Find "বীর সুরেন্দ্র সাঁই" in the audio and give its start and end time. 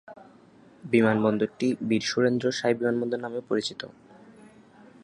1.87-2.73